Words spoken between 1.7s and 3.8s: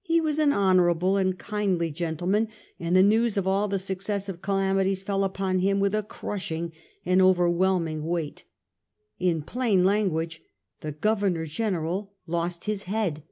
gentleman, and the news of all the